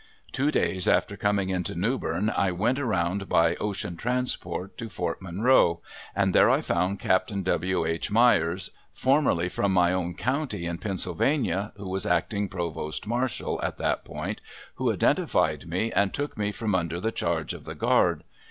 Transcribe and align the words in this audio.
Two 0.31 0.49
days 0.49 0.87
after 0.87 1.15
coming 1.15 1.49
into 1.49 1.75
Newbern 1.75 2.31
I 2.31 2.51
went 2.51 2.79
around 2.79 3.29
by 3.29 3.53
ocean 3.57 3.97
transport 3.97 4.75
to 4.79 4.89
Fort 4.89 5.21
Monroe, 5.21 5.83
and 6.15 6.33
there 6.33 6.49
I 6.49 6.59
found 6.59 6.99
Capt. 6.99 7.29
W. 7.43 7.85
H. 7.85 8.09
Meyers, 8.09 8.71
formerly 8.95 9.47
from 9.47 9.71
my 9.71 9.93
own 9.93 10.15
county 10.15 10.65
in 10.65 10.79
Pennsylvania, 10.79 11.71
who 11.77 11.87
was 11.87 12.07
acting 12.07 12.49
provost 12.49 13.05
marshal 13.05 13.59
at 13.61 13.77
that 13.77 14.03
point, 14.03 14.41
who 14.73 14.91
identified 14.91 15.67
me 15.67 15.91
and 15.91 16.11
took 16.11 16.35
me 16.35 16.51
from 16.51 16.73
under 16.73 16.99
the 16.99 17.11
charge 17.11 17.53
of 17.53 17.65
the 17.65 17.75
guard. 17.75 18.23